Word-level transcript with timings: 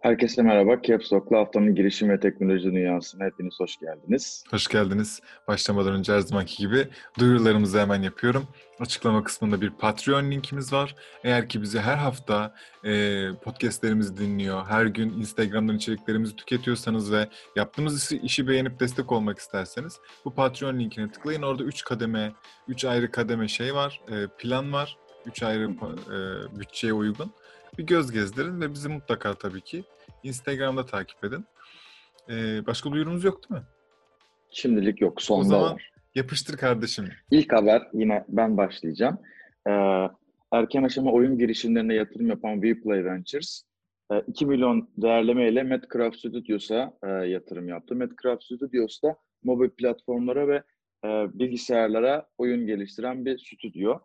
Herkese 0.00 0.42
merhaba. 0.42 0.82
Caps 0.82 1.12
Lock'la 1.12 1.38
haftanın 1.38 1.74
girişim 1.74 2.08
ve 2.08 2.20
teknoloji 2.20 2.64
dünyasına 2.64 3.24
hepiniz 3.24 3.60
hoş 3.60 3.78
geldiniz. 3.78 4.44
Hoş 4.50 4.68
geldiniz. 4.68 5.20
Başlamadan 5.48 5.92
önce 5.92 6.12
her 6.12 6.20
zamanki 6.20 6.56
gibi 6.56 6.88
duyurularımızı 7.18 7.80
hemen 7.80 8.02
yapıyorum. 8.02 8.48
Açıklama 8.78 9.24
kısmında 9.24 9.60
bir 9.60 9.70
Patreon 9.70 10.30
linkimiz 10.30 10.72
var. 10.72 10.94
Eğer 11.24 11.48
ki 11.48 11.62
bizi 11.62 11.80
her 11.80 11.96
hafta 11.96 12.54
e, 12.84 13.24
podcastlerimizi 13.42 14.16
dinliyor, 14.16 14.66
her 14.66 14.86
gün 14.86 15.10
Instagram'dan 15.10 15.76
içeriklerimizi 15.76 16.36
tüketiyorsanız 16.36 17.12
ve 17.12 17.28
yaptığımız 17.56 18.12
işi, 18.12 18.48
beğenip 18.48 18.80
destek 18.80 19.12
olmak 19.12 19.38
isterseniz 19.38 20.00
bu 20.24 20.34
Patreon 20.34 20.78
linkine 20.78 21.10
tıklayın. 21.10 21.42
Orada 21.42 21.64
3 21.64 21.84
kademe, 21.84 22.32
3 22.68 22.84
ayrı 22.84 23.10
kademe 23.10 23.48
şey 23.48 23.74
var, 23.74 24.00
e, 24.08 24.26
plan 24.38 24.72
var. 24.72 24.96
3 25.26 25.42
ayrı 25.42 25.70
e, 25.70 26.58
bütçeye 26.60 26.92
uygun 26.92 27.32
bir 27.80 27.86
göz 27.86 28.12
gezdirin 28.12 28.60
ve 28.60 28.72
bizi 28.72 28.88
mutlaka 28.88 29.34
tabii 29.34 29.60
ki 29.60 29.84
Instagram'da 30.22 30.86
takip 30.86 31.24
edin. 31.24 31.44
Ee, 32.30 32.66
başka 32.66 32.92
duyurumuz 32.92 33.24
yok 33.24 33.42
değil 33.42 33.60
mi? 33.60 33.66
Şimdilik 34.50 35.00
yok. 35.00 35.22
Sonda 35.22 35.40
o 35.40 35.44
zaman 35.44 35.74
var. 35.74 35.92
yapıştır 36.14 36.56
kardeşim. 36.56 37.08
İlk 37.30 37.52
haber 37.52 37.82
yine 37.92 38.24
ben 38.28 38.56
başlayacağım. 38.56 39.18
Ee, 39.68 39.72
erken 40.52 40.82
aşama 40.82 41.12
oyun 41.12 41.38
girişimlerine 41.38 41.94
yatırım 41.94 42.26
yapan 42.26 42.60
WePlay 42.60 43.04
Ventures 43.04 43.62
2 44.26 44.44
e, 44.44 44.48
milyon 44.48 44.90
değerleme 44.96 45.48
ile 45.48 45.62
Medcraft 45.62 46.16
Studios'a 46.16 46.92
e, 47.02 47.08
yatırım 47.08 47.68
yaptı. 47.68 47.94
Medcraft 47.94 48.44
Studios 48.44 49.02
da 49.02 49.16
mobil 49.42 49.70
platformlara 49.70 50.48
ve 50.48 50.62
e, 51.04 51.08
bilgisayarlara 51.38 52.26
oyun 52.38 52.66
geliştiren 52.66 53.24
bir 53.24 53.38
stüdyo. 53.38 53.98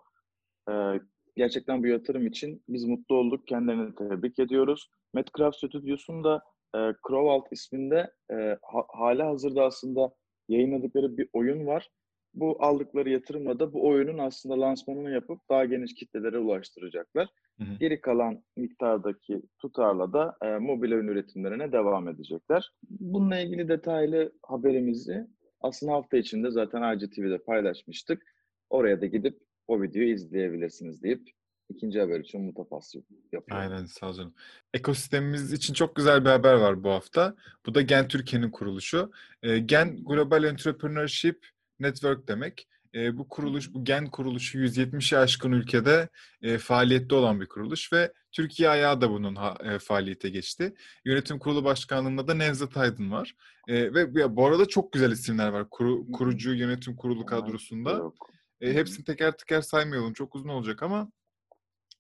Gerçekten 1.36 1.84
bu 1.84 1.88
yatırım 1.88 2.28
için 2.28 2.64
biz 2.70 2.86
mutlu 2.86 3.16
olduk. 3.16 3.48
Kendilerini 3.48 3.96
tebrik 3.96 4.40
ediyoruz. 4.40 4.90
Medcraft 5.14 5.58
Stüdyosu'nun 5.58 6.24
da 6.24 6.44
e, 6.76 6.80
Crowalt 7.08 7.46
isminde 7.52 8.12
e, 8.32 8.36
ha, 8.62 8.86
hala 8.90 9.28
hazırda 9.28 9.64
aslında 9.64 10.16
yayınladıkları 10.50 11.18
bir 11.18 11.30
oyun 11.34 11.68
var. 11.68 11.90
Bu 12.34 12.58
aldıkları 12.60 13.10
yatırımla 13.10 13.60
da 13.60 13.74
bu 13.74 13.88
oyunun 13.88 14.18
aslında 14.18 14.62
lansmanını 14.62 15.12
yapıp 15.12 15.50
daha 15.50 15.66
geniş 15.66 15.94
kitlelere 15.94 16.38
ulaştıracaklar. 16.38 17.30
Hı 17.58 17.64
hı. 17.64 17.78
Geri 17.80 18.02
kalan 18.02 18.44
miktardaki 18.58 19.42
tutarla 19.60 20.14
da 20.14 20.38
e, 20.42 20.58
mobil 20.58 20.92
oyun 20.92 21.08
üretimlerine 21.08 21.72
devam 21.72 22.08
edecekler. 22.08 22.72
Bununla 22.90 23.40
ilgili 23.40 23.68
detaylı 23.68 24.32
haberimizi 24.44 25.28
aslında 25.62 25.94
hafta 25.94 26.18
içinde 26.18 26.52
zaten 26.52 26.98
IGTV'de 26.98 27.38
paylaşmıştık. 27.38 28.24
Oraya 28.70 29.02
da 29.02 29.06
gidip 29.06 29.40
o 29.68 29.82
videoyu 29.82 30.14
izleyebilirsiniz 30.14 31.04
deyip 31.04 31.30
ikinci 31.70 32.00
haber 32.00 32.20
için 32.20 32.42
mutafasıl 32.42 33.02
yapıyorum. 33.32 33.72
Aynen 33.72 33.86
sağ 33.86 34.10
olun. 34.10 34.36
Ekosistemimiz 34.74 35.54
için 35.54 35.74
çok 35.74 35.96
güzel 35.96 36.26
bir 36.26 36.30
haber 36.30 36.54
var 36.54 36.84
bu 36.84 36.90
hafta. 36.90 37.36
Bu 37.66 37.76
da 37.76 37.82
Gen 37.82 38.08
Türkiye'nin 38.08 38.52
kuruluşu. 38.52 39.12
E, 39.44 39.60
Gen 39.60 40.04
Global 40.04 40.44
Entrepreneurship 40.44 41.48
Network 41.80 42.28
demek. 42.28 42.68
E, 42.96 43.18
bu 43.18 43.28
kuruluş, 43.28 43.74
bu 43.74 43.84
Gen 43.84 44.06
kuruluşu 44.06 44.58
170'i 44.60 45.18
aşkın 45.18 45.52
ülkede 45.52 46.10
e, 46.42 46.58
faaliyette 46.58 47.16
olan 47.16 47.42
bir 47.42 47.46
kuruluş 47.46 47.94
ve 47.94 48.14
Türkiye 48.32 48.70
ayağı 48.70 49.02
da 49.02 49.10
bunun 49.10 49.36
ha, 49.36 49.58
e, 49.64 49.80
faaliyete 49.80 50.30
geçti. 50.30 50.74
Yönetim 51.06 51.40
Kurulu 51.40 51.64
Başkanlığı'nda 51.64 52.28
da 52.28 52.34
Nevzat 52.34 52.78
Aydın 52.78 53.12
var. 53.12 53.36
E, 53.68 53.94
ve 53.94 54.20
ya, 54.20 54.36
bu 54.36 54.46
arada 54.46 54.66
çok 54.66 54.94
güzel 54.94 55.12
isimler 55.12 55.48
var 55.48 55.70
Kuru, 55.70 56.12
kurucu 56.12 56.54
yönetim 56.54 56.96
kurulu 56.96 57.26
kadrosunda. 57.26 57.92
Yok. 57.92 58.30
E, 58.62 58.74
hepsini 58.74 59.06
teker 59.06 59.38
teker 59.38 59.62
saymayalım. 59.62 60.14
Çok 60.14 60.36
uzun 60.36 60.50
olacak 60.50 60.84
ama 60.84 61.12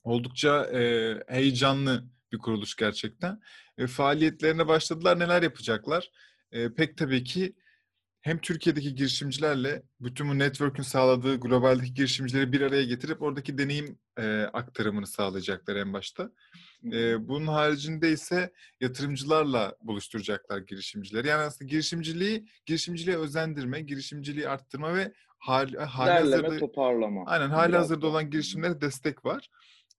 oldukça 0.04 0.66
e, 0.66 1.14
heyecanlı 1.28 2.06
bir 2.32 2.38
kuruluş 2.38 2.76
gerçekten. 2.76 3.42
E, 3.78 3.88
faaliyetlerine 3.88 4.68
başladılar. 4.68 5.20
Neler 5.20 5.44
yapacaklar? 5.44 6.12
E, 6.52 6.74
pek 6.74 6.98
tabii 6.98 7.24
ki 7.24 7.56
hem 8.22 8.38
Türkiye'deki 8.42 8.96
girişimcilerle 8.96 9.84
bütün 10.00 10.30
bu 10.30 10.40
network'ün 10.40 10.84
sağladığı 10.84 11.40
globaldeki 11.40 11.94
girişimcileri 11.94 12.52
bir 12.52 12.62
araya 12.62 12.84
getirip 12.84 13.22
oradaki 13.22 13.58
deneyim 13.58 14.00
e, 14.18 14.42
aktarımını 14.54 15.08
sağlayacaklar 15.08 15.76
en 15.76 15.94
başta. 15.94 16.32
E, 16.94 17.28
bunun 17.28 17.48
haricinde 17.48 18.12
ise 18.12 18.54
yatırımcılarla 18.82 19.76
buluşturacaklar 19.82 20.58
girişimcileri. 20.60 21.28
Yani 21.28 21.42
aslında 21.42 21.70
girişimciliği, 21.70 22.46
girişimciliğe 22.66 23.18
özendirme, 23.18 23.82
girişimciliği 23.82 24.50
arttırma 24.50 24.96
ve 24.96 25.14
hal, 25.48 25.74
hali 25.74 26.10
Derleme, 26.10 26.42
hazırda, 26.42 26.58
toparlama. 26.58 27.24
Aynen 27.26 27.50
hali 27.50 27.76
hazırda 27.76 28.08
olan 28.08 28.30
girişimlere 28.30 28.82
destek 28.82 29.26
var. 29.26 29.50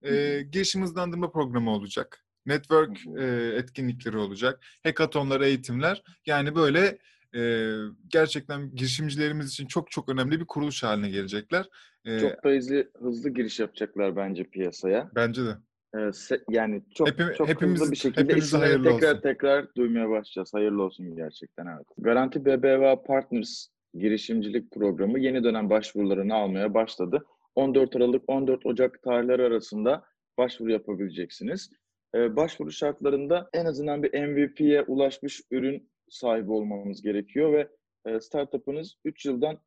E, 0.02 0.42
girişim 0.42 0.82
hızlandırma 0.82 1.30
programı 1.30 1.70
olacak. 1.70 2.24
Network 2.46 2.98
e, 3.18 3.24
etkinlikleri 3.56 4.16
olacak. 4.16 4.60
Hackathonlar, 4.82 5.40
eğitimler. 5.40 6.02
Yani 6.26 6.54
böyle 6.54 6.98
e, 7.34 7.72
gerçekten 8.08 8.74
girişimcilerimiz 8.74 9.48
için 9.48 9.66
çok 9.66 9.90
çok 9.90 10.08
önemli 10.08 10.40
bir 10.40 10.44
kuruluş 10.44 10.82
haline 10.82 11.10
gelecekler. 11.10 11.68
E, 12.04 12.18
çok 12.20 12.44
da 12.44 12.48
hızlı, 12.48 12.90
hızlı 12.98 13.30
giriş 13.30 13.60
yapacaklar 13.60 14.16
bence 14.16 14.44
piyasaya. 14.44 15.10
Bence 15.14 15.42
de. 15.44 15.56
E, 15.98 16.10
yani 16.50 16.82
çok 16.94 17.08
Hepim, 17.08 17.32
çok 17.38 17.48
hepimiz, 17.48 17.80
hızlı 17.80 17.92
bir 17.92 17.96
şekilde 17.96 18.36
isimleri 18.36 18.82
tekrar 18.82 19.10
olsun. 19.10 19.22
tekrar 19.22 19.74
duymaya 19.74 20.10
başlayacağız. 20.10 20.54
Hayırlı 20.54 20.82
olsun 20.82 21.16
gerçekten 21.16 21.66
evet. 21.66 21.86
Garanti 21.98 22.44
BBVA 22.44 23.02
Partners 23.02 23.66
girişimcilik 23.98 24.70
programı 24.70 25.18
yeni 25.18 25.44
dönem 25.44 25.70
başvurularını 25.70 26.34
almaya 26.34 26.74
başladı. 26.74 27.26
14 27.54 27.96
Aralık 27.96 28.22
14 28.26 28.66
Ocak 28.66 29.02
tarihleri 29.02 29.42
arasında 29.42 30.04
başvuru 30.38 30.70
yapabileceksiniz. 30.70 31.70
Ee, 32.14 32.36
başvuru 32.36 32.72
şartlarında 32.72 33.50
en 33.52 33.64
azından 33.64 34.02
bir 34.02 34.26
MVP'ye 34.26 34.82
ulaşmış 34.82 35.42
ürün 35.50 35.90
sahibi 36.08 36.52
olmanız 36.52 37.02
gerekiyor 37.02 37.52
ve 37.52 37.68
e, 38.06 38.20
startup'ınız 38.20 38.96
3 39.04 39.26
yıldan 39.26 39.58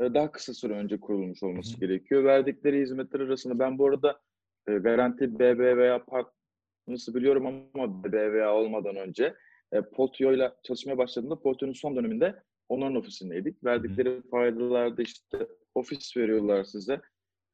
e, 0.00 0.14
daha 0.14 0.32
kısa 0.32 0.54
süre 0.54 0.72
önce 0.72 1.00
kurulmuş 1.00 1.42
olması 1.42 1.80
gerekiyor. 1.80 2.24
Verdikleri 2.24 2.80
hizmetler 2.80 3.20
arasında 3.20 3.58
ben 3.58 3.78
bu 3.78 3.86
arada 3.86 4.20
e, 4.68 4.72
Garanti 4.72 5.38
BBVA 5.38 6.04
Partners'ı 6.04 7.14
biliyorum 7.14 7.46
ama 7.46 8.04
BBVA 8.04 8.54
olmadan 8.54 8.96
önce 8.96 9.34
e, 9.72 9.82
Potio 9.82 10.32
ile 10.32 10.52
çalışmaya 10.62 10.98
başladığımda 10.98 11.40
Potio'nun 11.40 11.72
son 11.72 11.96
döneminde 11.96 12.42
onların 12.72 12.96
ofisindeydik. 12.96 13.64
Verdikleri 13.64 14.22
faydalarda 14.30 15.02
işte 15.02 15.46
ofis 15.74 16.16
veriyorlar 16.16 16.64
size 16.64 17.00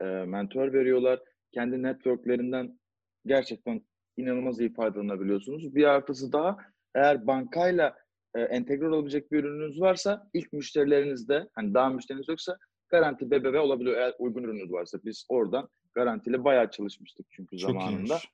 e, 0.01 0.05
mentor 0.05 0.73
veriyorlar. 0.73 1.21
Kendi 1.53 1.83
networklerinden 1.83 2.79
gerçekten 3.27 3.83
inanılmaz 4.17 4.61
iyi 4.61 4.73
faydalanabiliyorsunuz. 4.73 5.75
Bir 5.75 5.85
artısı 5.85 6.33
daha 6.33 6.57
eğer 6.95 7.27
bankayla 7.27 7.97
e, 8.35 8.41
entegre 8.41 8.89
olabilecek 8.89 9.33
bir 9.33 9.45
ürününüz 9.45 9.81
varsa 9.81 10.29
ilk 10.35 10.53
müşterilerinizde 10.53 11.49
hani 11.55 11.75
daha 11.75 11.89
müşteriniz 11.89 12.29
yoksa 12.29 12.57
garanti 12.89 13.31
BBV 13.31 13.61
olabiliyor 13.61 13.97
eğer 13.97 14.15
uygun 14.19 14.43
ürününüz 14.43 14.73
varsa. 14.73 14.99
Biz 15.05 15.27
oradan 15.29 15.69
garantiyle 15.95 16.45
bayağı 16.45 16.71
çalışmıştık 16.71 17.27
çünkü 17.31 17.59
Çok 17.59 17.71
zamanında. 17.71 17.91
Iyiymiş. 17.93 18.29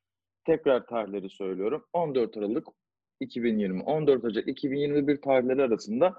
Tekrar 0.46 0.86
tarihleri 0.86 1.30
söylüyorum. 1.30 1.84
14 1.92 2.36
Aralık 2.36 2.66
2020, 3.20 3.82
14 3.82 4.24
Ocak 4.24 4.48
2021 4.48 5.20
tarihleri 5.20 5.62
arasında 5.62 6.14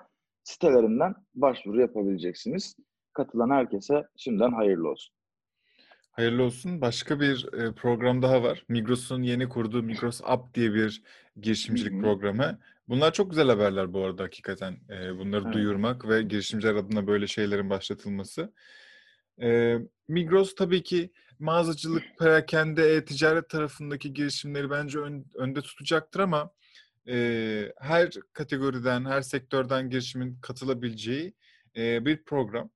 sitelerinden 0.46 1.16
başvuru 1.36 1.82
yapabileceksiniz. 1.82 2.76
Katılan 3.14 3.50
herkese 3.50 4.08
şimdiden 4.18 4.52
hayırlı 4.52 4.90
olsun. 4.90 5.16
Hayırlı 6.12 6.44
olsun. 6.44 6.82
Başka 6.82 7.20
bir 7.20 7.54
e, 7.54 7.72
program 7.74 8.22
daha 8.22 8.44
var. 8.44 8.66
Migros'un 8.70 9.22
yeni 9.22 9.50
kurduğu 9.50 9.84
Migros 9.84 10.22
App 10.24 10.54
diye 10.54 10.74
bir 10.74 11.04
girişimcilik 11.42 11.94
Hı-hı. 11.94 12.02
programı. 12.02 12.60
Bunlar 12.88 13.14
çok 13.14 13.30
güzel 13.30 13.48
haberler 13.48 13.94
bu 13.94 14.04
arada 14.04 14.24
hakikaten. 14.24 14.78
E, 14.90 15.18
bunları 15.18 15.44
evet. 15.46 15.54
duyurmak 15.54 16.08
ve 16.08 16.22
girişimciler 16.22 16.76
adına 16.76 17.08
böyle 17.08 17.28
şeylerin 17.28 17.70
başlatılması. 17.70 18.54
E, 19.42 19.78
Migros 20.08 20.56
tabii 20.56 20.84
ki 20.84 21.12
mağazacılık, 21.40 22.04
perakende, 22.20 22.96
e-ticaret 22.96 23.50
tarafındaki 23.50 24.14
girişimleri 24.14 24.70
bence 24.70 25.00
ön, 25.00 25.26
önde 25.36 25.62
tutacaktır 25.62 26.20
ama 26.20 26.52
e, 27.08 27.74
her 27.80 28.10
kategoriden, 28.34 29.06
her 29.06 29.22
sektörden 29.22 29.90
girişimin 29.90 30.40
katılabileceği 30.42 31.34
e, 31.78 32.06
bir 32.06 32.24
program. 32.24 32.70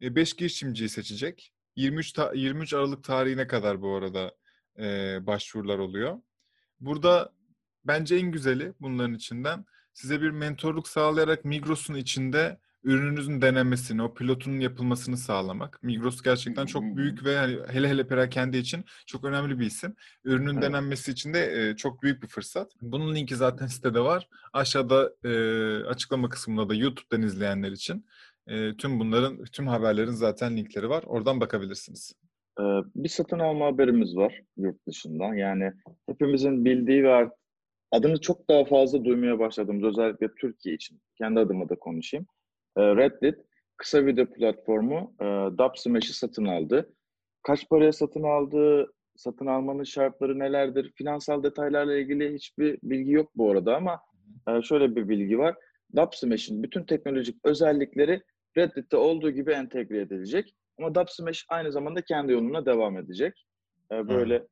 5 0.00 0.32
e, 0.32 0.36
girişimciyi 0.36 0.88
seçecek 0.88 1.52
23 1.76 2.12
ta- 2.12 2.32
23 2.34 2.74
Aralık 2.74 3.04
tarihine 3.04 3.46
kadar 3.46 3.82
bu 3.82 3.94
arada 3.94 4.36
e, 4.78 5.18
başvurular 5.26 5.78
oluyor. 5.78 6.18
Burada 6.80 7.32
bence 7.84 8.16
en 8.16 8.32
güzeli 8.32 8.72
bunların 8.80 9.14
içinden 9.14 9.64
size 9.92 10.22
bir 10.22 10.30
mentorluk 10.30 10.88
sağlayarak 10.88 11.44
Migros'un 11.44 11.94
içinde 11.94 12.58
ürününüzün 12.84 13.42
denemesini, 13.42 14.02
o 14.02 14.14
pilotunun 14.14 14.60
yapılmasını 14.60 15.16
sağlamak. 15.16 15.82
Migros 15.82 16.22
gerçekten 16.22 16.66
çok 16.66 16.82
büyük 16.82 17.24
ve 17.24 17.36
hani 17.36 17.58
hele 17.68 17.88
hele 17.88 18.06
perakende 18.06 18.58
için 18.58 18.84
çok 19.06 19.24
önemli 19.24 19.58
bir 19.58 19.66
isim. 19.66 19.94
Ürünün 20.24 20.52
evet. 20.52 20.62
denenmesi 20.62 21.12
için 21.12 21.34
de 21.34 21.70
e, 21.70 21.76
çok 21.76 22.02
büyük 22.02 22.22
bir 22.22 22.28
fırsat. 22.28 22.72
Bunun 22.82 23.14
linki 23.14 23.36
zaten 23.36 23.66
sitede 23.66 24.00
var. 24.00 24.28
Aşağıda 24.52 25.12
e, 25.24 25.30
açıklama 25.84 26.28
kısmında 26.28 26.68
da 26.68 26.74
YouTube'dan 26.74 27.22
izleyenler 27.22 27.72
için 27.72 28.06
e, 28.46 28.76
tüm 28.76 29.00
bunların, 29.00 29.44
tüm 29.44 29.66
haberlerin 29.66 30.10
zaten 30.10 30.56
linkleri 30.56 30.88
var. 30.88 31.02
Oradan 31.06 31.40
bakabilirsiniz. 31.40 32.14
Bir 32.94 33.08
satın 33.08 33.38
alma 33.38 33.66
haberimiz 33.66 34.16
var 34.16 34.42
yurt 34.56 34.86
dışından. 34.86 35.34
Yani 35.34 35.72
hepimizin 36.06 36.64
bildiği 36.64 37.04
ve 37.04 37.30
adını 37.90 38.20
çok 38.20 38.48
daha 38.48 38.64
fazla 38.64 39.04
duymaya 39.04 39.38
başladığımız 39.38 39.84
özellikle 39.84 40.28
Türkiye 40.40 40.74
için 40.74 41.00
kendi 41.18 41.40
adıma 41.40 41.68
da 41.68 41.74
konuşayım. 41.74 42.26
E, 42.78 42.82
Reddit 42.82 43.34
kısa 43.76 44.06
video 44.06 44.26
platformu 44.26 45.14
e, 45.20 45.24
Dubsmash'i 45.58 46.12
satın 46.12 46.44
aldı. 46.44 46.92
Kaç 47.42 47.68
paraya 47.68 47.92
satın 47.92 48.22
aldı, 48.22 48.92
satın 49.16 49.46
almanın 49.46 49.84
şartları 49.84 50.38
nelerdir, 50.38 50.92
finansal 50.94 51.42
detaylarla 51.42 51.96
ilgili 51.96 52.34
hiçbir 52.34 52.78
bilgi 52.82 53.12
yok 53.12 53.30
bu 53.34 53.50
arada 53.50 53.76
ama 53.76 54.00
e, 54.48 54.62
şöyle 54.62 54.96
bir 54.96 55.08
bilgi 55.08 55.38
var. 55.38 55.54
Dubsmash'in 55.96 56.62
bütün 56.62 56.84
teknolojik 56.84 57.36
özellikleri 57.44 58.22
Reddit'te 58.56 58.96
olduğu 58.96 59.30
gibi 59.30 59.52
entegre 59.52 60.00
edilecek. 60.00 60.54
Ama 60.78 60.94
Dubsmash 60.94 61.46
aynı 61.48 61.72
zamanda 61.72 62.02
kendi 62.02 62.32
yoluna 62.32 62.66
devam 62.66 62.98
edecek. 62.98 63.46
E, 63.92 64.08
böyle 64.08 64.38
hmm. 64.38 64.46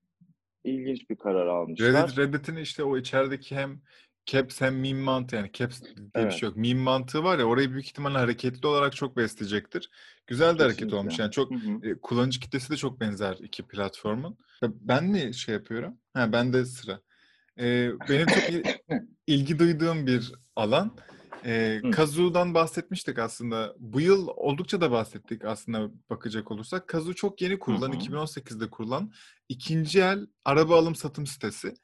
ilginç 0.64 1.10
bir 1.10 1.16
karar 1.16 1.46
almışlar. 1.46 1.92
Reddit, 1.92 2.18
Reddit'in 2.18 2.56
işte 2.56 2.84
o 2.84 2.96
içerideki 2.96 3.56
hem 3.56 3.80
Caps 4.26 4.60
hem 4.60 4.80
meme 4.80 5.02
mantığı 5.02 5.36
yani 5.36 5.50
Caps 5.52 5.82
diye 5.82 5.94
evet. 6.14 6.32
bir 6.32 6.38
şey 6.38 6.48
yok. 6.48 6.56
Meme 6.56 6.82
mantığı 6.82 7.24
var 7.24 7.38
ya 7.38 7.44
orayı 7.44 7.72
büyük 7.72 7.86
ihtimalle 7.86 8.18
hareketli 8.18 8.66
olarak 8.66 8.96
çok 8.96 9.16
besleyecektir. 9.16 9.90
Güzel 10.26 10.46
de 10.46 10.50
Kesinlikle. 10.52 10.64
hareket 10.64 10.92
olmuş 10.92 11.18
yani 11.18 11.30
çok 11.30 11.50
hı 11.50 11.54
hı. 11.54 12.00
kullanıcı 12.00 12.40
kitlesi 12.40 12.70
de 12.70 12.76
çok 12.76 13.00
benzer 13.00 13.36
iki 13.40 13.62
platformun. 13.62 14.38
Ben 14.62 15.12
ne 15.12 15.32
şey 15.32 15.54
yapıyorum? 15.54 15.94
Ha 16.14 16.32
ben 16.32 16.52
de 16.52 16.64
sıra. 16.64 17.00
Ee, 17.58 17.90
benim 18.08 18.26
çok 18.26 18.42
ilgi 19.26 19.58
duyduğum 19.58 20.06
bir 20.06 20.32
alan. 20.56 20.96
Ee, 21.44 21.80
Kazu'dan 21.92 22.54
bahsetmiştik 22.54 23.18
aslında. 23.18 23.74
Bu 23.78 24.00
yıl 24.00 24.28
oldukça 24.28 24.80
da 24.80 24.90
bahsettik 24.90 25.44
aslında 25.44 25.90
bakacak 26.10 26.50
olursak. 26.50 26.88
Kazu 26.88 27.14
çok 27.14 27.42
yeni 27.42 27.58
kurulan, 27.58 27.92
hı 27.92 27.96
hı. 27.96 27.98
2018'de 27.98 28.70
kurulan 28.70 29.12
ikinci 29.48 30.00
el 30.00 30.26
araba 30.44 30.78
alım 30.78 30.94
satım 30.94 31.26
sitesi. 31.26 31.74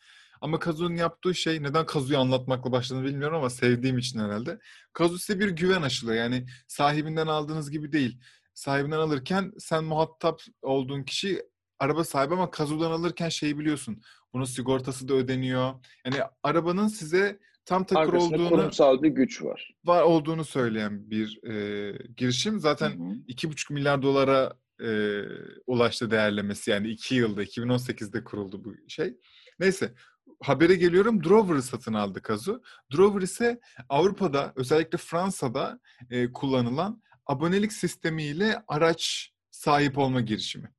Ama 0.42 0.58
Kazu'nun 0.58 0.94
yaptığı 0.96 1.34
şey 1.34 1.62
neden 1.62 1.86
Kazu'yu 1.86 2.18
anlatmakla 2.18 2.72
başladığını 2.72 3.04
bilmiyorum 3.04 3.36
ama 3.36 3.50
sevdiğim 3.50 3.98
için 3.98 4.18
herhalde. 4.18 4.58
Kazu 4.92 5.18
size 5.18 5.40
bir 5.40 5.48
güven 5.48 5.82
aşılıyor. 5.82 6.18
Yani 6.18 6.46
sahibinden 6.68 7.26
aldığınız 7.26 7.70
gibi 7.70 7.92
değil. 7.92 8.20
Sahibinden 8.54 8.98
alırken 8.98 9.52
sen 9.58 9.84
muhatap 9.84 10.42
olduğun 10.62 11.02
kişi 11.02 11.42
araba 11.78 12.04
sahibi 12.04 12.34
ama 12.34 12.50
Kazu'dan 12.50 12.90
alırken 12.90 13.28
şeyi 13.28 13.58
biliyorsun. 13.58 14.02
Bunun 14.32 14.44
sigortası 14.44 15.08
da 15.08 15.14
ödeniyor. 15.14 15.74
Yani 16.04 16.16
arabanın 16.42 16.88
size 16.88 17.38
tam 17.64 17.84
takır 17.84 18.02
Arkasında 18.02 18.34
olduğunu 18.36 18.48
kurumsal 18.48 19.02
bir 19.02 19.08
güç 19.08 19.42
var. 19.42 19.74
Var 19.84 20.02
olduğunu 20.02 20.44
söyleyen 20.44 21.10
bir 21.10 21.44
e, 21.44 21.92
girişim. 22.16 22.60
Zaten 22.60 23.24
iki 23.28 23.50
buçuk 23.50 23.70
milyar 23.70 24.02
dolara 24.02 24.52
e, 24.80 25.22
ulaştı 25.66 26.10
değerlemesi. 26.10 26.70
Yani 26.70 26.88
iki 26.88 27.14
yılda 27.14 27.44
2018'de 27.44 28.24
kuruldu 28.24 28.64
bu 28.64 28.74
şey. 28.88 29.14
Neyse 29.58 29.94
habere 30.42 30.74
geliyorum. 30.74 31.24
Drover'ı 31.24 31.62
satın 31.62 31.94
aldı 31.94 32.22
Kazu. 32.22 32.62
Drover 32.92 33.22
ise 33.22 33.60
Avrupa'da 33.88 34.52
özellikle 34.56 34.98
Fransa'da 34.98 35.80
e, 36.10 36.32
kullanılan 36.32 37.02
abonelik 37.26 37.72
sistemiyle 37.72 38.62
araç 38.68 39.32
sahip 39.50 39.98
olma 39.98 40.20
girişimi. 40.20 40.70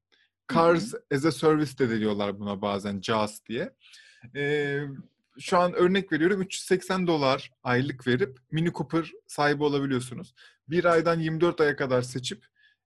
Cars 0.53 0.93
Hı-hı. 0.93 1.03
as 1.15 1.25
a 1.25 1.31
Service 1.31 1.77
de 1.77 1.99
diyorlar 1.99 2.39
buna 2.39 2.61
bazen 2.61 3.01
CAS 3.01 3.45
diye. 3.45 3.73
E, 4.35 4.79
şu 5.39 5.57
an 5.57 5.73
örnek 5.73 6.11
veriyorum 6.11 6.41
380 6.41 7.07
dolar 7.07 7.51
aylık 7.63 8.07
verip 8.07 8.39
Mini 8.51 8.73
Cooper 8.73 9.11
sahibi 9.27 9.63
olabiliyorsunuz. 9.63 10.33
Bir 10.67 10.85
aydan 10.85 11.19
24 11.19 11.61
aya 11.61 11.75
kadar 11.75 12.01
seçip 12.01 12.45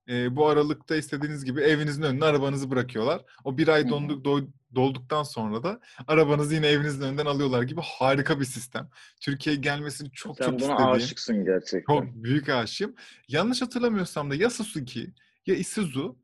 e, 0.09 0.36
bu 0.36 0.48
aralıkta 0.48 0.95
istediğiniz 0.95 1.45
gibi 1.45 1.62
evinizin 1.62 2.01
önüne 2.01 2.25
arabanızı 2.25 2.71
bırakıyorlar. 2.71 3.21
O 3.44 3.57
bir 3.57 3.68
ay 3.68 3.89
dondu, 3.89 4.25
do, 4.25 4.39
dolduktan 4.75 5.24
sonra 5.24 5.63
da 5.63 5.80
arabanızı 6.07 6.56
yine 6.56 6.68
evinizin 6.68 7.01
önünden 7.01 7.25
alıyorlar 7.25 7.62
gibi 7.62 7.81
harika 7.83 8.39
bir 8.39 8.45
sistem. 8.45 8.89
Türkiye'ye 9.21 9.62
gelmesini 9.62 10.12
çok 10.12 10.38
Sen 10.38 10.45
çok 10.45 10.54
istediğim. 10.54 10.77
Sen 10.77 10.88
buna 10.88 10.95
aşıksın 10.95 11.45
gerçekten. 11.45 11.94
Çok 11.94 12.15
büyük 12.15 12.50
aşığım. 12.50 12.95
Yanlış 13.27 13.62
hatırlamıyorsam 13.62 14.31
da 14.31 14.36
ya 14.36 14.50
Suzuki 14.50 15.13
ya 15.45 15.56
Isuzu 15.56 16.18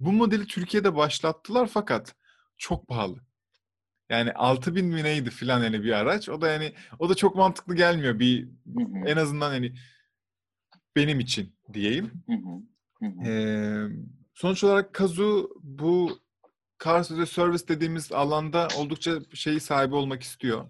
bu 0.00 0.12
modeli 0.12 0.46
Türkiye'de 0.46 0.96
başlattılar 0.96 1.66
fakat 1.66 2.14
çok 2.58 2.88
pahalı. 2.88 3.16
Yani 4.10 4.32
6000 4.32 4.86
mi 4.86 5.04
neydi 5.04 5.30
filan 5.30 5.62
yani 5.62 5.82
bir 5.82 5.92
araç. 5.92 6.28
O 6.28 6.40
da 6.40 6.48
yani 6.48 6.72
o 6.98 7.08
da 7.08 7.14
çok 7.14 7.36
mantıklı 7.36 7.74
gelmiyor 7.76 8.18
bir 8.18 8.48
en 9.06 9.16
azından 9.16 9.50
hani 9.50 9.74
benim 10.96 11.20
için 11.20 11.56
diyeyim. 11.72 12.10
Hı 12.26 12.32
hı. 12.32 12.73
Ee, 13.02 13.84
sonuç 14.34 14.64
olarak 14.64 14.94
Kazu 14.94 15.50
bu 15.62 16.18
Cars 16.84 17.10
as 17.10 17.18
a 17.18 17.26
Service 17.26 17.68
dediğimiz 17.68 18.12
alanda 18.12 18.68
oldukça 18.78 19.18
şeyi 19.34 19.60
sahibi 19.60 19.94
olmak 19.94 20.22
istiyor. 20.22 20.64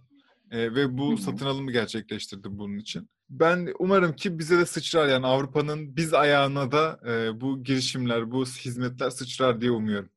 Ee, 0.51 0.75
ve 0.75 0.99
bu 0.99 1.09
Hı-hı. 1.09 1.17
satın 1.17 1.47
alımı 1.47 1.73
gerçekleştirdi 1.73 2.49
bunun 2.51 2.79
için. 2.79 3.09
Ben 3.31 3.69
umarım 3.79 4.13
ki 4.13 4.39
bize 4.39 4.59
de 4.59 4.67
sıçrar 4.67 5.09
yani 5.09 5.27
Avrupa'nın 5.27 5.97
biz 5.97 6.15
ayağına 6.15 6.73
da 6.73 7.01
e, 7.09 7.41
bu 7.41 7.63
girişimler, 7.63 8.31
bu 8.31 8.45
hizmetler 8.45 9.11
sıçrar 9.11 9.61
diye 9.61 9.71
umuyorum. 9.71 10.11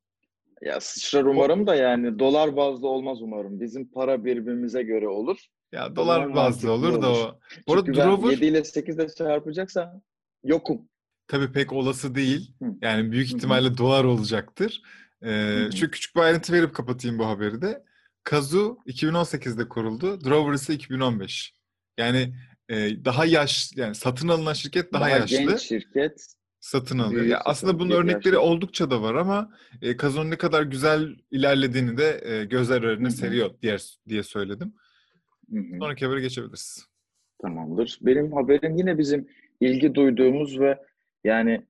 Ya 0.62 0.80
sıçrar 0.80 1.24
umarım 1.24 1.66
da 1.66 1.74
yani 1.74 2.18
dolar 2.18 2.56
bazlı 2.56 2.88
olmaz 2.88 3.22
umarım. 3.22 3.60
Bizim 3.60 3.90
para 3.90 4.24
birbirimize 4.24 4.82
göre 4.82 5.08
olur. 5.08 5.38
Ya 5.72 5.96
dolar 5.96 6.34
bazlı 6.34 6.72
olur 6.72 7.02
da 7.02 7.12
o. 7.12 7.38
Bu 7.68 7.74
arada 7.74 7.94
Drover... 7.94 8.30
7 8.30 8.46
ile 8.46 8.64
8 8.64 8.96
ile 8.96 9.08
çarpacaksa 9.08 10.02
yokum 10.44 10.88
tabii 11.28 11.52
pek 11.52 11.72
olası 11.72 12.14
değil. 12.14 12.52
Yani 12.82 13.12
büyük 13.12 13.28
ihtimalle 13.28 13.78
dolar 13.78 14.04
olacaktır. 14.04 14.82
Ee, 15.24 15.68
şu 15.76 15.90
küçük 15.90 16.16
bir 16.16 16.20
ayrıntı 16.20 16.52
verip 16.52 16.74
kapatayım 16.74 17.18
bu 17.18 17.26
haberi 17.26 17.62
de. 17.62 17.84
Kazu 18.24 18.78
2018'de 18.86 19.68
kuruldu. 19.68 20.24
Drover 20.24 20.54
ise 20.54 20.74
2015. 20.74 21.54
Yani 21.98 22.34
e, 22.68 23.04
daha 23.04 23.24
yaş 23.24 23.72
yani 23.76 23.94
satın 23.94 24.28
alınan 24.28 24.52
şirket 24.52 24.92
daha, 24.92 25.00
daha 25.00 25.10
yaşlı. 25.10 25.36
genç 25.36 25.60
şirket 25.60 26.34
satın 26.60 26.98
alıyor. 26.98 27.24
Ya 27.24 27.40
aslında 27.44 27.78
bunun 27.78 27.90
örnekleri 27.90 28.34
yaşlı. 28.34 28.40
oldukça 28.40 28.90
da 28.90 29.02
var 29.02 29.14
ama 29.14 29.50
e, 29.82 29.96
Kazu'nun 29.96 30.30
ne 30.30 30.36
kadar 30.36 30.62
güzel 30.62 31.16
ilerlediğini 31.30 31.96
de 31.96 32.20
e, 32.24 32.44
gözler 32.44 32.82
önüne 32.82 33.10
seriyor 33.10 33.50
diğer 33.62 33.98
diye 34.08 34.22
söyledim. 34.22 34.74
Hı-hı. 35.50 35.78
Sonraki 35.80 36.04
habere 36.04 36.20
geçebiliriz. 36.20 36.86
Tamamdır. 37.42 37.98
Benim 38.02 38.32
haberim 38.32 38.76
yine 38.76 38.98
bizim 38.98 39.28
ilgi 39.60 39.94
duyduğumuz 39.94 40.60
ve 40.60 40.78
yani 41.28 41.62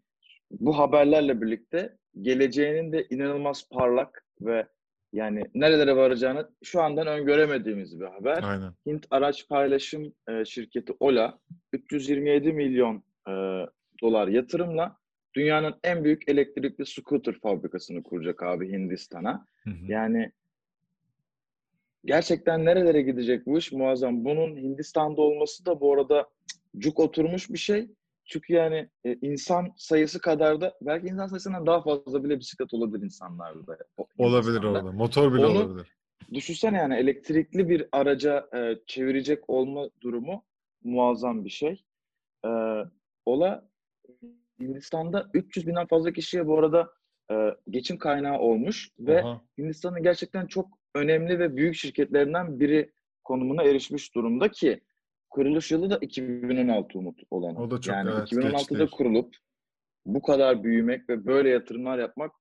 bu 0.51 0.79
haberlerle 0.79 1.41
birlikte 1.41 1.97
geleceğinin 2.21 2.93
de 2.93 3.07
inanılmaz 3.11 3.69
parlak 3.69 4.25
ve 4.41 4.67
yani 5.13 5.43
nerelere 5.55 5.97
varacağını 5.97 6.51
şu 6.63 6.83
andan 6.83 7.07
öngöremediğimiz 7.07 8.01
bir 8.01 8.05
haber. 8.05 8.43
Aynen. 8.43 8.73
Hint 8.87 9.07
araç 9.11 9.49
paylaşım 9.49 10.13
e, 10.29 10.45
şirketi 10.45 10.93
Ola 11.01 11.39
327 11.73 12.53
milyon 12.53 12.97
e, 13.29 13.33
dolar 14.03 14.29
yatırımla 14.29 14.97
dünyanın 15.35 15.75
en 15.85 16.05
büyük 16.05 16.29
elektrikli 16.29 16.87
scooter 16.87 17.35
fabrikasını 17.35 18.03
kuracak 18.03 18.43
abi 18.43 18.73
Hindistan'a. 18.73 19.47
Hı 19.65 19.71
hı. 19.71 19.93
Yani 19.93 20.33
gerçekten 22.05 22.65
nerelere 22.65 23.03
gidecek 23.03 23.47
bu 23.47 23.59
iş 23.59 23.73
muazzam. 23.73 24.25
Bunun 24.25 24.57
Hindistan'da 24.57 25.21
olması 25.21 25.67
da 25.67 25.81
bu 25.81 25.95
arada 25.95 26.29
cuk 26.79 27.01
oturmuş 27.01 27.51
bir 27.51 27.59
şey. 27.59 27.89
Çünkü 28.29 28.53
yani 28.53 28.89
e, 29.05 29.15
insan 29.15 29.73
sayısı 29.77 30.21
kadar 30.21 30.61
da 30.61 30.75
belki 30.81 31.07
insan 31.07 31.27
sayısından 31.27 31.67
daha 31.67 31.83
fazla 31.83 32.25
bile 32.25 32.39
bisiklet 32.39 32.75
olabilir 32.75 33.05
insanlarda. 33.05 33.79
Olabilir 34.19 34.63
orada. 34.63 34.93
Motor 34.93 35.35
bile 35.35 35.47
Onu, 35.47 35.59
olabilir. 35.59 35.97
Düşünsene 36.35 36.77
yani 36.77 36.95
elektrikli 36.95 37.69
bir 37.69 37.89
araca 37.93 38.49
e, 38.55 38.79
çevirecek 38.87 39.51
olma 39.51 39.91
durumu 40.01 40.45
muazzam 40.85 41.45
bir 41.45 41.51
şey. 41.51 41.85
E, 42.45 42.51
ola 43.27 43.69
Hindistan'da 44.61 45.31
300 45.35 45.67
binden 45.67 45.87
fazla 45.87 46.13
kişiye 46.13 46.47
bu 46.47 46.59
arada 46.59 46.93
e, 47.31 47.57
geçim 47.71 47.99
kaynağı 47.99 48.39
olmuş 48.39 48.91
ve 48.99 49.25
Hindistan'ın 49.59 50.03
gerçekten 50.03 50.47
çok 50.47 50.69
önemli 50.95 51.39
ve 51.39 51.57
büyük 51.57 51.75
şirketlerinden 51.75 52.61
biri 52.61 52.93
konumuna 53.25 53.63
erişmiş 53.63 54.15
durumda 54.15 54.51
ki 54.51 54.81
kuruluş 55.39 55.71
yılı 55.71 55.91
da 55.91 55.99
2016 56.01 56.99
umut 56.99 57.21
olan. 57.31 57.57
O 57.57 57.71
da 57.71 57.81
çok 57.81 57.95
yani 57.95 58.11
evet, 58.15 58.33
2016'da 58.33 58.79
geçti. 58.79 58.97
kurulup 58.97 59.37
bu 60.07 60.23
kadar 60.23 60.65
büyümek 60.65 61.09
ve 61.09 61.27
böyle 61.27 61.49
yatırımlar 61.49 61.99
yapmak 61.99 62.33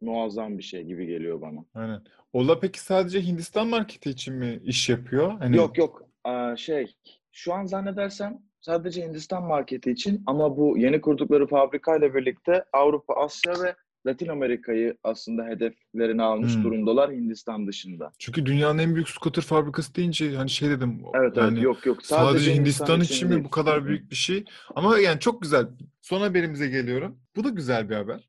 muazzam 0.00 0.58
bir 0.58 0.62
şey 0.62 0.82
gibi 0.82 1.06
geliyor 1.06 1.40
bana. 1.40 1.64
Aynen. 1.74 2.02
Ola 2.32 2.60
peki 2.60 2.80
sadece 2.80 3.22
Hindistan 3.22 3.68
marketi 3.68 4.10
için 4.10 4.34
mi 4.34 4.60
iş 4.64 4.88
yapıyor? 4.88 5.38
Hani... 5.38 5.56
Yok 5.56 5.78
yok. 5.78 6.02
Ee, 6.26 6.56
şey 6.56 6.96
şu 7.32 7.54
an 7.54 7.64
zannedersem 7.64 8.38
sadece 8.60 9.02
Hindistan 9.02 9.44
marketi 9.44 9.90
için 9.90 10.22
ama 10.26 10.56
bu 10.56 10.78
yeni 10.78 11.00
kurdukları 11.00 11.46
fabrikayla 11.46 12.14
birlikte 12.14 12.64
Avrupa, 12.72 13.14
Asya 13.14 13.52
ve 13.62 13.74
Latin 14.06 14.28
Amerika'yı 14.28 14.96
aslında 15.04 15.44
hedeflerine 15.44 16.22
almış 16.22 16.54
hmm. 16.54 16.64
durumdalar 16.64 17.12
Hindistan 17.12 17.66
dışında. 17.66 18.12
Çünkü 18.18 18.46
dünyanın 18.46 18.78
en 18.78 18.94
büyük 18.94 19.08
scooter 19.08 19.42
fabrikası 19.42 19.94
deyince 19.94 20.36
hani 20.36 20.50
şey 20.50 20.70
dedim. 20.70 21.02
Evet 21.14 21.36
yani 21.36 21.52
evet 21.52 21.62
yok 21.62 21.86
yok. 21.86 22.02
Sadece, 22.02 22.26
sadece 22.28 22.54
Hindistan, 22.54 22.94
Hindistan 22.96 23.16
için 23.16 23.28
mi 23.28 23.44
bu 23.44 23.50
kadar 23.50 23.86
büyük 23.86 24.10
bir 24.10 24.16
şey? 24.16 24.44
Ama 24.74 24.98
yani 24.98 25.20
çok 25.20 25.42
güzel. 25.42 25.66
Son 26.00 26.20
haberimize 26.20 26.68
geliyorum. 26.68 27.18
Bu 27.36 27.44
da 27.44 27.48
güzel 27.48 27.90
bir 27.90 27.94
haber. 27.94 28.28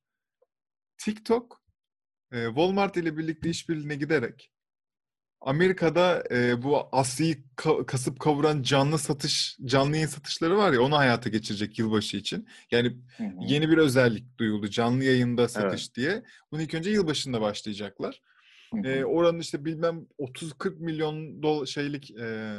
TikTok 0.97 1.61
e, 2.31 2.45
Walmart 2.45 2.97
ile 2.97 3.17
birlikte 3.17 3.49
işbirliğine 3.49 3.95
giderek 3.95 4.51
Amerika'da 5.41 6.23
e, 6.31 6.63
bu 6.63 6.89
Asya'yı 6.91 7.35
ka- 7.57 7.85
kasıp 7.85 8.19
kavuran 8.19 8.61
canlı 8.61 8.97
satış, 8.97 9.57
canlı 9.65 9.95
yayın 9.95 10.07
satışları 10.07 10.57
var 10.57 10.73
ya 10.73 10.81
onu 10.81 10.97
hayata 10.97 11.29
geçirecek 11.29 11.79
yılbaşı 11.79 12.17
için. 12.17 12.47
Yani 12.71 12.97
hı 13.17 13.23
hı. 13.23 13.29
yeni 13.41 13.69
bir 13.69 13.77
özellik 13.77 14.37
duyuldu 14.37 14.67
canlı 14.67 15.03
yayında 15.03 15.47
satış 15.47 15.85
evet. 15.85 15.95
diye. 15.95 16.23
Bunu 16.51 16.61
ilk 16.61 16.73
önce 16.73 16.91
yılbaşında 16.91 17.41
başlayacaklar. 17.41 18.21
Hı 18.73 18.79
hı. 18.79 18.87
E, 18.87 19.05
oranın 19.05 19.39
işte 19.39 19.65
bilmem 19.65 20.07
30-40 20.19 20.79
milyon 20.79 21.43
dol 21.43 21.65
şeylik 21.65 22.11
e, 22.11 22.57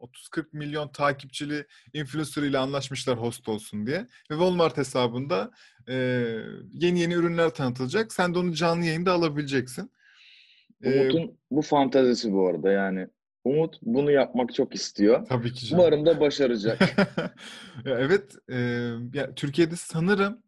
30-40 0.00 0.46
milyon 0.52 0.88
takipçili 0.88 1.66
influencer 1.92 2.42
ile 2.42 2.58
anlaşmışlar 2.58 3.20
host 3.20 3.48
olsun 3.48 3.86
diye. 3.86 3.98
Ve 4.30 4.34
Walmart 4.34 4.76
hesabında 4.76 5.50
e, 5.88 5.94
yeni 6.72 7.00
yeni 7.00 7.14
ürünler 7.14 7.50
tanıtılacak. 7.50 8.12
Sen 8.12 8.34
de 8.34 8.38
onu 8.38 8.52
canlı 8.54 8.84
yayında 8.84 9.12
alabileceksin. 9.12 9.90
Umut'un 10.84 11.22
ee, 11.22 11.36
bu 11.50 11.62
fantazisi 11.62 12.32
bu 12.32 12.48
arada 12.48 12.70
yani. 12.70 13.06
Umut 13.44 13.78
bunu 13.82 14.10
yapmak 14.10 14.54
çok 14.54 14.74
istiyor. 14.74 15.26
Tabii 15.28 15.52
ki. 15.52 15.66
Canım. 15.66 15.84
Umarım 15.84 16.06
da 16.06 16.20
başaracak. 16.20 16.78
evet. 17.86 18.34
E, 18.48 18.56
ya, 19.14 19.34
Türkiye'de 19.36 19.76
sanırım 19.76 20.42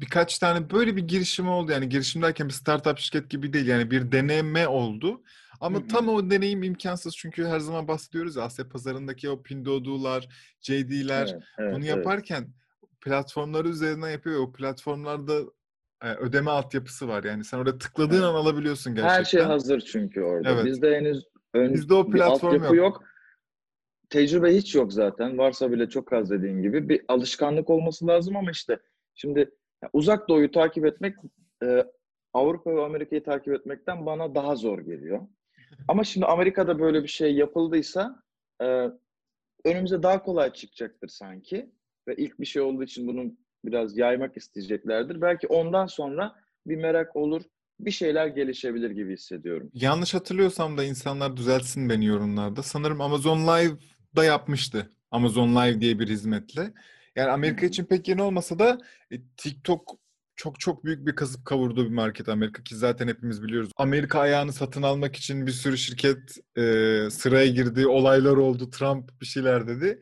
birkaç 0.00 0.38
tane 0.38 0.70
böyle 0.70 0.96
bir 0.96 1.08
girişim 1.08 1.48
oldu. 1.48 1.72
Yani 1.72 1.88
girişim 1.88 2.22
derken 2.22 2.48
bir 2.48 2.52
startup 2.52 2.98
şirket 2.98 3.30
gibi 3.30 3.52
değil. 3.52 3.66
Yani 3.66 3.90
bir 3.90 4.12
deneme 4.12 4.68
oldu. 4.68 5.22
Ama 5.60 5.78
Hı-hı. 5.78 5.88
tam 5.88 6.08
o 6.08 6.30
deneyim 6.30 6.62
imkansız 6.62 7.16
çünkü 7.16 7.44
her 7.44 7.58
zaman 7.58 7.88
bahsediyoruz 7.88 8.36
ya 8.36 8.42
Asya 8.42 8.68
pazarındaki 8.68 9.30
o 9.30 9.42
Pinduodu'lar, 9.42 10.28
JD'ler 10.60 11.28
evet, 11.32 11.42
evet, 11.58 11.76
bunu 11.76 11.84
yaparken 11.84 12.40
evet. 12.40 13.00
platformları 13.00 13.68
üzerinden 13.68 14.10
yapıyor. 14.10 14.40
O 14.40 14.52
platformlarda 14.52 15.40
ödeme 16.02 16.50
altyapısı 16.50 17.08
var. 17.08 17.24
Yani 17.24 17.44
sen 17.44 17.58
orada 17.58 17.78
tıkladığın 17.78 18.14
evet. 18.14 18.24
an 18.24 18.34
alabiliyorsun 18.34 18.94
gerçekten. 18.94 19.18
Her 19.18 19.24
şey 19.24 19.40
hazır 19.40 19.80
çünkü 19.80 20.22
orada. 20.22 20.50
Evet. 20.50 20.64
Bizde 20.64 20.96
henüz 20.96 21.24
ön, 21.54 21.74
Bizde 21.74 21.94
o 21.94 22.10
platform 22.10 22.64
yok. 22.64 22.74
yok. 22.74 23.04
Tecrübe 24.10 24.56
hiç 24.56 24.74
yok 24.74 24.92
zaten. 24.92 25.38
Varsa 25.38 25.72
bile 25.72 25.88
çok 25.88 26.12
az 26.12 26.30
dediğin 26.30 26.62
gibi. 26.62 26.88
Bir 26.88 27.04
alışkanlık 27.08 27.70
olması 27.70 28.06
lazım 28.06 28.36
ama 28.36 28.50
işte 28.50 28.78
şimdi 29.14 29.50
uzak 29.92 30.28
doğuyu 30.28 30.50
takip 30.50 30.86
etmek 30.86 31.16
e, 31.64 31.84
Avrupa 32.32 32.76
ve 32.76 32.84
Amerika'yı 32.84 33.24
takip 33.24 33.54
etmekten 33.54 34.06
bana 34.06 34.34
daha 34.34 34.56
zor 34.56 34.78
geliyor. 34.78 35.20
Ama 35.88 36.04
şimdi 36.04 36.26
Amerika'da 36.26 36.78
böyle 36.78 37.02
bir 37.02 37.08
şey 37.08 37.34
yapıldıysa 37.34 38.22
e, 38.62 38.88
önümüze 39.64 40.02
daha 40.02 40.22
kolay 40.22 40.52
çıkacaktır 40.52 41.08
sanki. 41.08 41.70
Ve 42.08 42.16
ilk 42.16 42.40
bir 42.40 42.46
şey 42.46 42.62
olduğu 42.62 42.82
için 42.82 43.06
bunun 43.06 43.43
biraz 43.66 43.98
yaymak 43.98 44.36
isteyeceklerdir. 44.36 45.20
Belki 45.20 45.46
ondan 45.46 45.86
sonra 45.86 46.34
bir 46.66 46.76
merak 46.76 47.16
olur, 47.16 47.42
bir 47.80 47.90
şeyler 47.90 48.26
gelişebilir 48.26 48.90
gibi 48.90 49.12
hissediyorum. 49.12 49.70
Yanlış 49.74 50.14
hatırlıyorsam 50.14 50.78
da 50.78 50.84
insanlar 50.84 51.36
düzeltsin 51.36 51.88
beni 51.88 52.06
yorumlarda. 52.06 52.62
Sanırım 52.62 53.00
Amazon 53.00 53.38
Live'da 53.38 54.24
yapmıştı. 54.24 54.90
Amazon 55.10 55.56
Live 55.56 55.80
diye 55.80 55.98
bir 55.98 56.08
hizmetle. 56.08 56.72
Yani 57.16 57.30
Amerika 57.30 57.66
için 57.66 57.84
pek 57.84 58.08
yeni 58.08 58.22
olmasa 58.22 58.58
da 58.58 58.78
e, 59.10 59.16
TikTok 59.36 59.98
çok 60.36 60.60
çok 60.60 60.84
büyük 60.84 61.06
bir 61.06 61.14
kasıp 61.14 61.44
kavurduğu 61.44 61.84
bir 61.84 61.94
market 61.94 62.28
Amerika 62.28 62.62
ki 62.62 62.76
zaten 62.76 63.08
hepimiz 63.08 63.42
biliyoruz. 63.42 63.70
Amerika 63.76 64.20
ayağını 64.20 64.52
satın 64.52 64.82
almak 64.82 65.16
için 65.16 65.46
bir 65.46 65.52
sürü 65.52 65.78
şirket 65.78 66.38
e, 66.56 66.62
sıraya 67.10 67.46
girdi, 67.46 67.86
olaylar 67.86 68.36
oldu, 68.36 68.70
Trump 68.70 69.20
bir 69.20 69.26
şeyler 69.26 69.68
dedi. 69.68 70.00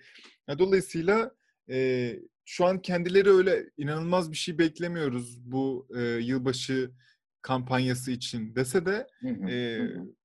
Dolayısıyla 0.58 1.30
e, 1.70 2.12
şu 2.52 2.66
an 2.66 2.82
kendileri 2.82 3.30
öyle 3.30 3.70
inanılmaz 3.76 4.32
bir 4.32 4.36
şey 4.36 4.58
beklemiyoruz 4.58 5.52
bu 5.52 5.88
e, 5.96 6.00
yılbaşı 6.02 6.90
kampanyası 7.42 8.10
için 8.10 8.54
dese 8.56 8.86
de 8.86 9.06
e, 9.50 9.78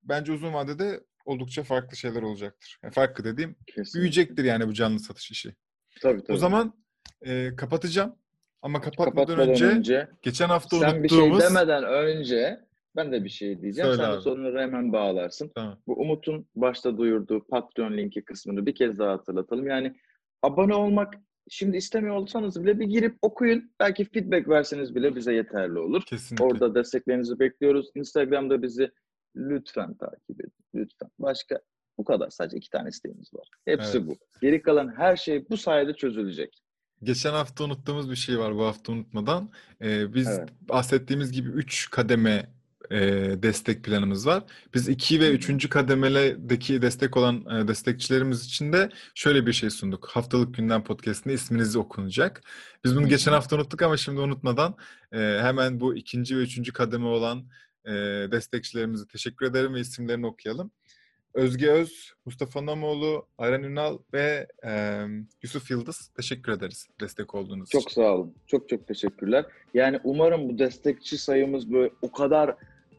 bence 0.03 0.31
uzun 0.31 0.53
vadede 0.53 1.03
oldukça 1.25 1.63
farklı 1.63 1.97
şeyler 1.97 2.21
olacaktır. 2.21 2.79
Yani 2.83 2.93
farklı 2.93 3.23
dediğim 3.23 3.55
Kesinlikle. 3.67 3.99
büyüyecektir 3.99 4.43
yani 4.43 4.67
bu 4.67 4.73
canlı 4.73 4.99
satış 4.99 5.31
işi. 5.31 5.55
Tabii 6.01 6.21
tabii. 6.21 6.33
O 6.33 6.37
zaman 6.37 6.73
e, 7.25 7.55
kapatacağım. 7.55 8.15
Ama 8.61 8.81
kapatmadan, 8.81 9.11
kapatmadan 9.11 9.49
önce, 9.49 9.65
önce 9.65 10.07
geçen 10.21 10.47
hafta 10.47 10.77
sen 10.79 10.95
unuttuğumuz... 10.95 11.09
Sen 11.09 11.33
bir 11.33 11.39
şey 11.39 11.49
demeden 11.49 11.83
önce 11.83 12.59
ben 12.95 13.11
de 13.11 13.23
bir 13.23 13.29
şey 13.29 13.61
diyeceğim. 13.61 13.89
Söyle 13.89 14.03
sen 14.03 14.09
abi. 14.09 14.17
de 14.17 14.21
sorunları 14.21 14.61
hemen 14.61 14.93
bağlarsın. 14.93 15.51
Tamam. 15.55 15.79
Bu 15.87 15.93
Umut'un 15.93 16.47
başta 16.55 16.97
duyurduğu 16.97 17.47
Patreon 17.47 17.97
linki 17.97 18.21
kısmını 18.25 18.65
bir 18.65 18.75
kez 18.75 18.99
daha 18.99 19.11
hatırlatalım. 19.11 19.67
Yani 19.67 19.95
abone 20.43 20.73
olmak 20.75 21.13
şimdi 21.49 21.77
istemiyor 21.77 22.15
olsanız 22.15 22.63
bile 22.63 22.79
bir 22.79 22.85
girip 22.85 23.17
okuyun. 23.21 23.71
Belki 23.79 24.05
feedback 24.05 24.49
verseniz 24.49 24.95
bile 24.95 25.15
bize 25.15 25.33
yeterli 25.33 25.79
olur. 25.79 26.03
Kesinlikle. 26.05 26.45
Orada 26.45 26.75
desteklerinizi 26.75 27.39
bekliyoruz. 27.39 27.91
Instagram'da 27.95 28.61
bizi 28.61 28.91
lütfen 29.35 29.93
takip 29.93 30.41
edin. 30.41 30.53
Lütfen. 30.75 31.09
Başka 31.19 31.59
bu 31.97 32.03
kadar. 32.03 32.29
Sadece 32.29 32.57
iki 32.57 32.69
tane 32.69 32.89
isteğimiz 32.89 33.33
var. 33.33 33.47
Hepsi 33.65 33.97
evet. 33.97 34.07
bu. 34.07 34.17
Geri 34.41 34.61
kalan 34.61 34.93
her 34.97 35.15
şey 35.15 35.49
bu 35.49 35.57
sayede 35.57 35.93
çözülecek. 35.93 36.63
Geçen 37.03 37.31
hafta 37.31 37.63
unuttuğumuz 37.63 38.11
bir 38.11 38.15
şey 38.15 38.39
var 38.39 38.55
bu 38.55 38.65
hafta 38.65 38.91
unutmadan. 38.91 39.49
Ee, 39.81 40.13
biz 40.13 40.27
evet. 40.27 40.49
bahsettiğimiz 40.61 41.31
gibi 41.31 41.49
3 41.49 41.89
kademe 41.89 42.56
e, 42.91 42.99
destek 43.43 43.83
planımız 43.83 44.27
var. 44.27 44.43
Biz 44.73 44.89
2 44.89 45.19
ve 45.19 45.31
3. 45.31 45.69
kademeledeki 45.69 46.81
destek 46.81 47.17
olan 47.17 47.45
e, 47.45 47.67
destekçilerimiz 47.67 48.45
için 48.45 48.73
de 48.73 48.89
şöyle 49.15 49.45
bir 49.45 49.53
şey 49.53 49.69
sunduk. 49.69 50.07
Haftalık 50.07 50.55
Gündem 50.55 50.83
Podcast'inde 50.83 51.33
isminiz 51.33 51.75
okunacak. 51.75 52.41
Biz 52.83 52.95
bunu 52.95 53.07
geçen 53.07 53.31
hafta 53.31 53.55
unuttuk 53.55 53.81
ama 53.81 53.97
şimdi 53.97 54.19
unutmadan 54.19 54.75
e, 55.11 55.17
hemen 55.17 55.79
bu 55.79 55.95
ikinci 55.95 56.37
ve 56.37 56.41
üçüncü 56.41 56.73
kademe 56.73 57.05
olan 57.05 57.43
e, 57.85 57.91
destekçilerimize 58.31 59.07
teşekkür 59.07 59.45
ederim 59.45 59.73
ve 59.73 59.79
isimlerini 59.79 60.25
okuyalım. 60.25 60.71
Özge 61.33 61.71
Öz, 61.71 62.13
Mustafa 62.25 62.65
Namoğlu, 62.65 63.27
Ayran 63.37 63.63
Ünal 63.63 63.97
ve 64.13 64.47
e, 64.65 65.03
Yusuf 65.43 65.71
Yıldız 65.71 66.07
teşekkür 66.07 66.51
ederiz 66.51 66.87
destek 67.01 67.35
olduğunuz 67.35 67.69
çok 67.69 67.81
için. 67.81 67.89
Çok 67.89 68.05
sağ 68.05 68.15
olun. 68.15 68.35
Çok 68.47 68.69
çok 68.69 68.87
teşekkürler. 68.87 69.45
Yani 69.73 69.99
umarım 70.03 70.49
bu 70.49 70.59
destekçi 70.59 71.17
sayımız 71.17 71.71
böyle 71.71 71.91
o 72.01 72.11
kadar 72.11 72.55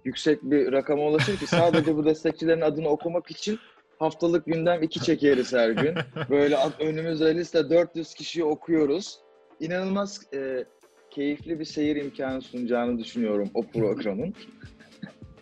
yüksek 0.09 0.43
bir 0.43 0.73
rakama 0.73 1.03
ulaşır 1.03 1.39
ki 1.39 1.47
sadece 1.47 1.97
bu 1.97 2.05
destekçilerin 2.05 2.61
adını 2.61 2.89
okumak 2.89 3.31
için 3.31 3.59
haftalık 3.99 4.47
gündem 4.47 4.83
iki 4.83 5.01
çekeriz 5.01 5.53
her 5.53 5.71
gün. 5.71 5.95
Böyle 6.31 6.57
önümüzde 6.81 7.35
liste 7.35 7.71
400 7.71 8.15
kişiyi 8.15 8.45
okuyoruz. 8.45 9.19
İnanılmaz 9.61 10.21
e, 10.35 10.65
keyifli 11.11 11.61
bir 11.61 11.65
seyir 11.65 11.97
imkanı 11.97 12.43
sunacağını 12.43 12.99
düşünüyorum 12.99 13.51
o 13.55 13.63
programın. 13.63 14.35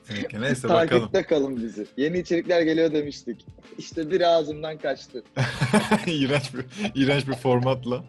Peki, 0.08 0.40
neyse 0.40 0.68
bakalım. 0.68 0.88
Takipte 0.88 1.22
kalın 1.22 1.56
bizi. 1.56 1.86
Yeni 1.96 2.18
içerikler 2.18 2.62
geliyor 2.62 2.92
demiştik. 2.92 3.46
İşte 3.78 4.10
bir 4.10 4.20
ağzımdan 4.20 4.78
kaçtı. 4.78 5.24
İğrenç 6.06 6.54
bir, 6.54 6.64
iğrenç 6.94 7.28
bir 7.28 7.34
formatla. 7.34 8.04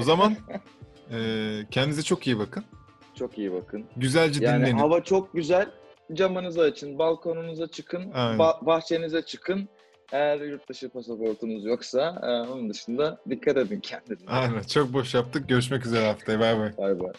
O 0.00 0.02
zaman 0.02 0.36
e, 1.10 1.18
kendinize 1.70 2.02
çok 2.02 2.26
iyi 2.26 2.38
bakın. 2.38 2.64
Çok 3.14 3.38
iyi 3.38 3.52
bakın. 3.52 3.84
Güzelce 3.96 4.44
yani 4.44 4.60
dinlenin. 4.60 4.78
hava 4.78 5.02
çok 5.02 5.32
güzel. 5.34 5.66
Camınızı 6.12 6.60
açın, 6.60 6.98
balkonunuza 6.98 7.66
çıkın, 7.66 8.02
ba- 8.12 8.66
bahçenize 8.66 9.22
çıkın. 9.22 9.68
Eğer 10.12 10.40
yurt 10.40 10.68
dışı 10.68 10.88
pasaportunuz 10.88 11.64
yoksa 11.64 12.20
e, 12.22 12.50
onun 12.52 12.70
dışında 12.70 13.18
dikkat 13.30 13.56
edin 13.56 13.80
kendinize. 13.80 14.26
Aynen. 14.26 14.62
Çok 14.62 14.92
boş 14.92 15.14
yaptık. 15.14 15.48
Görüşmek 15.48 15.86
üzere 15.86 16.06
haftaya. 16.06 16.40
Bay 16.40 16.58
bay. 16.58 16.76
Bay 16.78 17.00
bay. 17.00 17.12